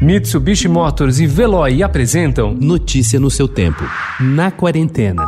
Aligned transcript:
Mitsubishi 0.00 0.68
Motors 0.68 1.20
e 1.20 1.26
Veloy 1.26 1.82
apresentam 1.82 2.52
Notícia 2.52 3.18
no 3.18 3.30
seu 3.30 3.48
tempo. 3.48 3.82
Na 4.20 4.50
quarentena. 4.50 5.24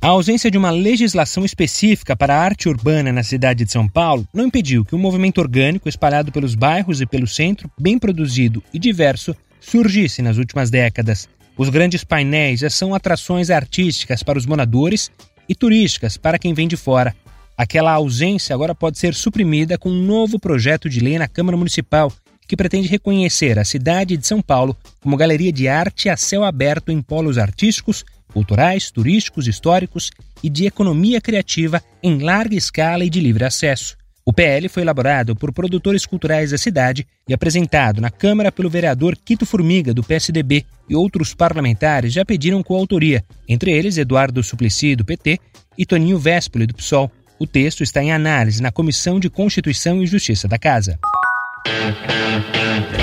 A 0.00 0.06
ausência 0.06 0.48
de 0.48 0.56
uma 0.56 0.70
legislação 0.70 1.44
específica 1.44 2.14
para 2.14 2.36
a 2.36 2.40
arte 2.40 2.68
urbana 2.68 3.12
na 3.12 3.24
cidade 3.24 3.64
de 3.64 3.72
São 3.72 3.88
Paulo 3.88 4.24
não 4.32 4.46
impediu 4.46 4.84
que 4.84 4.94
um 4.94 4.98
movimento 4.98 5.38
orgânico 5.38 5.88
espalhado 5.88 6.30
pelos 6.30 6.54
bairros 6.54 7.00
e 7.00 7.06
pelo 7.06 7.26
centro, 7.26 7.68
bem 7.76 7.98
produzido 7.98 8.62
e 8.72 8.78
diverso, 8.78 9.34
surgisse 9.60 10.22
nas 10.22 10.38
últimas 10.38 10.70
décadas. 10.70 11.28
Os 11.58 11.68
grandes 11.68 12.04
painéis 12.04 12.60
já 12.60 12.70
são 12.70 12.94
atrações 12.94 13.50
artísticas 13.50 14.22
para 14.22 14.38
os 14.38 14.46
moradores 14.46 15.10
e 15.48 15.54
turísticas 15.54 16.16
para 16.16 16.38
quem 16.38 16.54
vem 16.54 16.68
de 16.68 16.76
fora. 16.76 17.14
Aquela 17.56 17.92
ausência 17.92 18.54
agora 18.54 18.74
pode 18.74 18.98
ser 18.98 19.14
suprimida 19.14 19.78
com 19.78 19.88
um 19.88 20.02
novo 20.02 20.38
projeto 20.38 20.90
de 20.90 21.00
lei 21.00 21.18
na 21.18 21.28
Câmara 21.28 21.56
Municipal 21.56 22.12
que 22.46 22.56
pretende 22.56 22.88
reconhecer 22.88 23.58
a 23.58 23.64
cidade 23.64 24.16
de 24.16 24.26
São 24.26 24.40
Paulo 24.40 24.76
como 25.00 25.16
galeria 25.16 25.52
de 25.52 25.66
arte 25.66 26.08
a 26.08 26.16
céu 26.16 26.44
aberto 26.44 26.92
em 26.92 27.02
polos 27.02 27.38
artísticos, 27.38 28.04
culturais, 28.32 28.90
turísticos, 28.90 29.48
históricos 29.48 30.10
e 30.42 30.50
de 30.50 30.66
economia 30.66 31.20
criativa 31.20 31.82
em 32.02 32.18
larga 32.18 32.54
escala 32.54 33.04
e 33.04 33.10
de 33.10 33.20
livre 33.20 33.44
acesso. 33.44 33.96
O 34.28 34.32
PL 34.32 34.68
foi 34.68 34.82
elaborado 34.82 35.36
por 35.36 35.52
produtores 35.52 36.04
culturais 36.04 36.50
da 36.50 36.58
cidade 36.58 37.06
e 37.28 37.32
apresentado 37.32 38.00
na 38.00 38.10
Câmara 38.10 38.50
pelo 38.50 38.68
vereador 38.68 39.16
Quito 39.24 39.46
Formiga, 39.46 39.94
do 39.94 40.02
PSDB, 40.02 40.66
e 40.88 40.96
outros 40.96 41.32
parlamentares 41.32 42.12
já 42.12 42.24
pediram 42.24 42.60
coautoria, 42.60 43.22
entre 43.48 43.70
eles 43.70 43.96
Eduardo 43.96 44.42
Suplicy, 44.42 44.96
do 44.96 45.04
PT, 45.04 45.38
e 45.78 45.86
Toninho 45.86 46.18
Véspoli, 46.18 46.66
do 46.66 46.74
PSOL. 46.74 47.08
O 47.38 47.46
texto 47.46 47.84
está 47.84 48.02
em 48.02 48.12
análise 48.12 48.60
na 48.60 48.72
Comissão 48.72 49.20
de 49.20 49.30
Constituição 49.30 50.02
e 50.02 50.06
Justiça 50.08 50.48
da 50.48 50.58
Casa. 50.58 50.98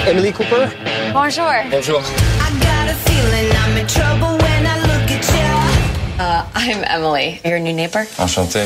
Emily 0.06 0.34
Cooper. 0.34 0.70
Bonjour. 1.14 1.54
Bonjour. 1.72 2.02
Uh, 6.20 6.44
I'm 6.54 6.84
Emily, 6.84 7.40
your 7.46 7.60
new 7.60 7.74
neighbor. 7.74 8.06
Enchanté. 8.20 8.66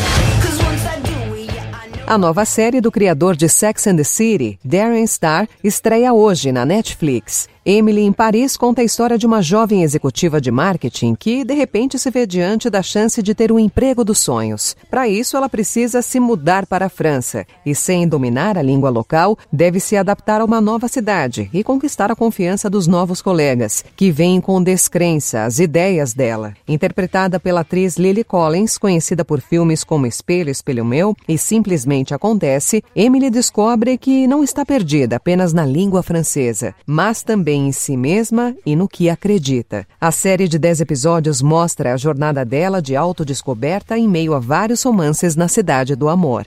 A 2.09 2.17
nova 2.17 2.45
série 2.45 2.79
do 2.79 2.89
criador 2.89 3.35
de 3.35 3.49
Sex 3.49 3.85
and 3.85 3.97
the 3.97 4.03
City, 4.05 4.57
Darren 4.63 5.05
Star, 5.05 5.45
estreia 5.61 6.13
hoje 6.13 6.53
na 6.53 6.65
Netflix. 6.65 7.49
Emily 7.69 8.03
em 8.03 8.13
Paris 8.13 8.55
conta 8.55 8.79
a 8.79 8.85
história 8.85 9.17
de 9.17 9.25
uma 9.25 9.41
jovem 9.41 9.83
executiva 9.83 10.39
de 10.39 10.49
marketing 10.49 11.13
que, 11.13 11.43
de 11.43 11.53
repente, 11.53 11.99
se 11.99 12.09
vê 12.09 12.25
diante 12.25 12.69
da 12.69 12.81
chance 12.81 13.21
de 13.21 13.35
ter 13.35 13.51
o 13.51 13.55
um 13.55 13.59
emprego 13.59 14.05
dos 14.05 14.19
sonhos. 14.19 14.73
Para 14.89 15.09
isso, 15.09 15.35
ela 15.35 15.49
precisa 15.49 16.01
se 16.01 16.17
mudar 16.17 16.65
para 16.65 16.85
a 16.85 16.89
França 16.89 17.45
e, 17.65 17.75
sem 17.75 18.07
dominar 18.07 18.57
a 18.57 18.61
língua 18.61 18.89
local, 18.89 19.37
deve 19.51 19.81
se 19.81 19.97
adaptar 19.97 20.39
a 20.39 20.45
uma 20.45 20.61
nova 20.61 20.87
cidade 20.87 21.49
e 21.51 21.61
conquistar 21.61 22.09
a 22.09 22.15
confiança 22.15 22.69
dos 22.69 22.87
novos 22.87 23.21
colegas, 23.21 23.83
que 23.97 24.11
veem 24.11 24.39
com 24.39 24.63
descrença 24.63 25.43
as 25.43 25.59
ideias 25.59 26.13
dela. 26.13 26.53
Interpretada 26.69 27.37
pela 27.37 27.59
atriz 27.59 27.97
Lily 27.97 28.23
Collins, 28.23 28.77
conhecida 28.77 29.25
por 29.25 29.41
filmes 29.41 29.83
como 29.83 30.07
Espelho, 30.07 30.49
Espelho 30.49 30.85
Meu 30.85 31.13
e 31.27 31.37
Simplesmente 31.37 32.13
Acontece, 32.13 32.81
Emily 32.95 33.29
descobre 33.29 33.97
que 33.97 34.25
não 34.25 34.41
está 34.41 34.65
perdida 34.65 35.17
apenas 35.17 35.51
na 35.51 35.65
língua 35.65 36.01
francesa, 36.01 36.73
mas 36.85 37.21
também 37.21 37.56
em 37.57 37.71
si 37.71 37.97
mesma 37.97 38.55
e 38.65 38.75
no 38.75 38.87
que 38.87 39.09
acredita. 39.09 39.87
A 39.99 40.11
série 40.11 40.47
de 40.47 40.57
10 40.59 40.81
episódios 40.81 41.41
mostra 41.41 41.93
a 41.93 41.97
jornada 41.97 42.45
dela 42.45 42.81
de 42.81 42.95
autodescoberta 42.95 43.97
em 43.97 44.07
meio 44.07 44.33
a 44.33 44.39
vários 44.39 44.83
romances 44.83 45.35
na 45.35 45.47
Cidade 45.47 45.95
do 45.95 46.09
Amor. 46.09 46.45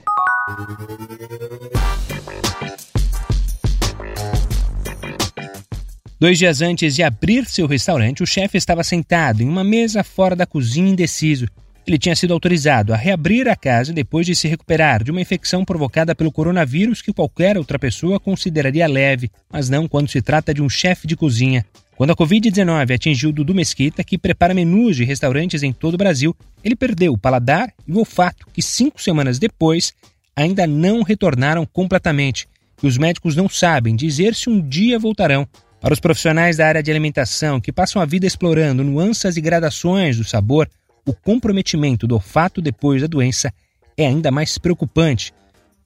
Dois 6.21 6.37
dias 6.37 6.61
antes 6.61 6.93
de 6.93 7.01
abrir 7.01 7.45
seu 7.47 7.65
restaurante, 7.65 8.21
o 8.21 8.27
chefe 8.27 8.55
estava 8.55 8.83
sentado 8.83 9.41
em 9.41 9.49
uma 9.49 9.63
mesa 9.63 10.03
fora 10.03 10.35
da 10.35 10.45
cozinha 10.45 10.91
indeciso. 10.91 11.47
Ele 11.85 11.97
tinha 11.97 12.15
sido 12.15 12.33
autorizado 12.33 12.93
a 12.93 12.97
reabrir 12.97 13.47
a 13.49 13.55
casa 13.55 13.91
depois 13.91 14.25
de 14.25 14.35
se 14.35 14.47
recuperar 14.47 15.03
de 15.03 15.11
uma 15.11 15.21
infecção 15.21 15.65
provocada 15.65 16.13
pelo 16.13 16.31
coronavírus 16.31 17.01
que 17.01 17.13
qualquer 17.13 17.57
outra 17.57 17.79
pessoa 17.79 18.19
consideraria 18.19 18.87
leve, 18.87 19.31
mas 19.51 19.69
não 19.69 19.87
quando 19.87 20.09
se 20.09 20.21
trata 20.21 20.53
de 20.53 20.61
um 20.61 20.69
chefe 20.69 21.07
de 21.07 21.15
cozinha. 21.15 21.65
Quando 21.95 22.11
a 22.11 22.15
Covid-19 22.15 22.95
atingiu 22.95 23.31
Dudu 23.31 23.53
Mesquita, 23.53 24.03
que 24.03 24.17
prepara 24.17 24.53
menus 24.53 24.95
de 24.95 25.03
restaurantes 25.03 25.61
em 25.63 25.71
todo 25.71 25.95
o 25.95 25.97
Brasil, 25.97 26.35
ele 26.63 26.75
perdeu 26.75 27.13
o 27.13 27.17
paladar 27.17 27.71
e 27.87 27.91
o 27.91 27.99
olfato, 27.99 28.47
que 28.53 28.61
cinco 28.61 29.01
semanas 29.01 29.37
depois 29.37 29.93
ainda 30.35 30.65
não 30.65 31.03
retornaram 31.03 31.65
completamente. 31.65 32.47
E 32.81 32.87
os 32.87 32.97
médicos 32.97 33.35
não 33.35 33.47
sabem 33.47 33.95
dizer 33.95 34.33
se 34.33 34.49
um 34.49 34.59
dia 34.59 34.97
voltarão. 34.97 35.47
Para 35.79 35.93
os 35.93 35.99
profissionais 35.99 36.57
da 36.57 36.67
área 36.67 36.83
de 36.83 36.91
alimentação 36.91 37.59
que 37.59 37.71
passam 37.71 38.01
a 38.01 38.05
vida 38.05 38.25
explorando 38.25 38.83
nuances 38.83 39.35
e 39.35 39.41
gradações 39.41 40.17
do 40.17 40.23
sabor, 40.23 40.69
o 41.05 41.13
comprometimento 41.13 42.07
do 42.07 42.15
olfato 42.15 42.61
depois 42.61 43.01
da 43.01 43.07
doença 43.07 43.53
é 43.97 44.05
ainda 44.05 44.31
mais 44.31 44.57
preocupante, 44.57 45.33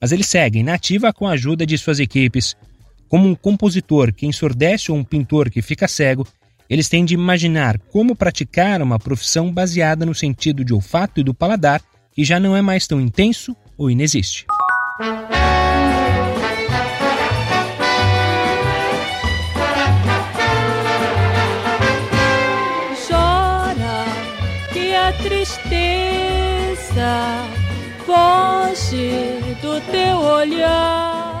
mas 0.00 0.12
eles 0.12 0.26
seguem 0.26 0.62
na 0.62 0.74
ativa 0.74 1.12
com 1.12 1.26
a 1.26 1.32
ajuda 1.32 1.66
de 1.66 1.76
suas 1.78 1.98
equipes. 1.98 2.56
Como 3.08 3.28
um 3.28 3.34
compositor 3.34 4.12
que 4.12 4.26
ensurdece 4.26 4.90
ou 4.90 4.98
um 4.98 5.04
pintor 5.04 5.50
que 5.50 5.62
fica 5.62 5.88
cego, 5.88 6.26
eles 6.68 6.88
têm 6.88 7.04
de 7.04 7.14
imaginar 7.14 7.78
como 7.78 8.16
praticar 8.16 8.82
uma 8.82 8.98
profissão 8.98 9.52
baseada 9.52 10.04
no 10.04 10.14
sentido 10.14 10.64
de 10.64 10.74
olfato 10.74 11.20
e 11.20 11.24
do 11.24 11.32
paladar, 11.32 11.80
que 12.12 12.24
já 12.24 12.40
não 12.40 12.56
é 12.56 12.62
mais 12.62 12.86
tão 12.86 13.00
intenso 13.00 13.56
ou 13.78 13.90
inexiste. 13.90 14.46
Tristeza 26.96 27.44
foge 28.06 29.40
do 29.60 29.80
teu 29.92 30.18
olhar. 30.18 31.35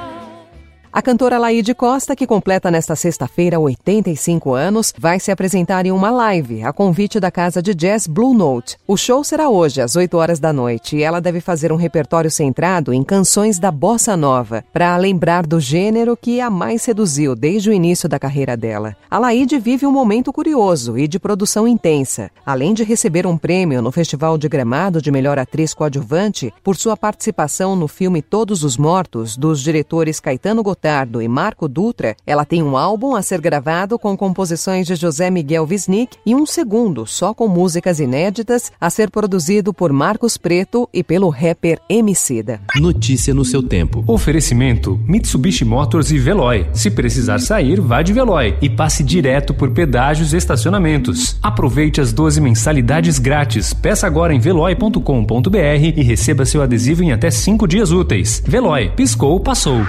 A 0.96 1.02
cantora 1.02 1.36
Laide 1.36 1.74
Costa, 1.74 2.16
que 2.16 2.26
completa 2.26 2.70
nesta 2.70 2.96
sexta-feira 2.96 3.60
85 3.60 4.54
anos, 4.54 4.94
vai 4.98 5.20
se 5.20 5.30
apresentar 5.30 5.84
em 5.84 5.92
uma 5.92 6.10
live 6.10 6.62
a 6.62 6.72
convite 6.72 7.20
da 7.20 7.30
casa 7.30 7.60
de 7.60 7.74
jazz 7.74 8.06
Blue 8.06 8.32
Note. 8.32 8.78
O 8.86 8.96
show 8.96 9.22
será 9.22 9.50
hoje, 9.50 9.82
às 9.82 9.94
8 9.94 10.16
horas 10.16 10.40
da 10.40 10.54
noite, 10.54 10.96
e 10.96 11.02
ela 11.02 11.20
deve 11.20 11.42
fazer 11.42 11.70
um 11.70 11.76
repertório 11.76 12.30
centrado 12.30 12.94
em 12.94 13.04
canções 13.04 13.58
da 13.58 13.70
bossa 13.70 14.16
nova, 14.16 14.64
para 14.72 14.96
lembrar 14.96 15.46
do 15.46 15.60
gênero 15.60 16.16
que 16.16 16.40
a 16.40 16.48
mais 16.48 16.80
seduziu 16.80 17.36
desde 17.36 17.68
o 17.68 17.74
início 17.74 18.08
da 18.08 18.18
carreira 18.18 18.56
dela. 18.56 18.96
A 19.10 19.18
Laide 19.18 19.58
vive 19.58 19.84
um 19.84 19.92
momento 19.92 20.32
curioso 20.32 20.96
e 20.96 21.06
de 21.06 21.18
produção 21.18 21.68
intensa. 21.68 22.30
Além 22.46 22.72
de 22.72 22.84
receber 22.84 23.26
um 23.26 23.36
prêmio 23.36 23.82
no 23.82 23.92
Festival 23.92 24.38
de 24.38 24.48
Gramado 24.48 25.02
de 25.02 25.10
Melhor 25.10 25.38
Atriz 25.38 25.74
Coadjuvante 25.74 26.54
por 26.64 26.74
sua 26.74 26.96
participação 26.96 27.76
no 27.76 27.86
filme 27.86 28.22
Todos 28.22 28.64
os 28.64 28.78
Mortos, 28.78 29.36
dos 29.36 29.60
diretores 29.60 30.20
Caetano 30.20 30.62
Gotardo 30.62 30.85
Ricardo 30.86 31.20
e 31.20 31.26
Marco 31.26 31.66
Dutra, 31.66 32.14
ela 32.24 32.44
tem 32.44 32.62
um 32.62 32.76
álbum 32.76 33.16
a 33.16 33.20
ser 33.20 33.40
gravado 33.40 33.98
com 33.98 34.16
composições 34.16 34.86
de 34.86 34.94
José 34.94 35.28
Miguel 35.30 35.66
Wisnik 35.68 36.16
e 36.24 36.32
um 36.32 36.46
segundo 36.46 37.04
só 37.08 37.34
com 37.34 37.48
músicas 37.48 37.98
inéditas 37.98 38.70
a 38.80 38.88
ser 38.88 39.10
produzido 39.10 39.74
por 39.74 39.92
Marcos 39.92 40.36
Preto 40.36 40.88
e 40.94 41.02
pelo 41.02 41.28
rapper 41.28 41.80
Emicida. 41.88 42.60
Notícia 42.76 43.34
no 43.34 43.44
seu 43.44 43.64
tempo. 43.64 44.04
Oferecimento: 44.06 44.96
Mitsubishi 45.08 45.64
Motors 45.64 46.12
e 46.12 46.18
Veloy. 46.18 46.68
Se 46.72 46.88
precisar 46.88 47.40
sair, 47.40 47.80
vá 47.80 48.00
de 48.00 48.12
Veloy 48.12 48.56
e 48.62 48.70
passe 48.70 49.02
direto 49.02 49.52
por 49.52 49.72
pedágios 49.72 50.32
e 50.32 50.36
estacionamentos. 50.36 51.36
Aproveite 51.42 52.00
as 52.00 52.12
12 52.12 52.40
mensalidades 52.40 53.18
grátis. 53.18 53.74
Peça 53.74 54.06
agora 54.06 54.32
em 54.32 54.38
veloy.com.br 54.38 55.56
e 55.96 56.02
receba 56.04 56.46
seu 56.46 56.62
adesivo 56.62 57.02
em 57.02 57.10
até 57.10 57.28
5 57.28 57.66
dias 57.66 57.90
úteis. 57.90 58.40
Veloy, 58.46 58.90
piscou, 58.90 59.40
passou. 59.40 59.84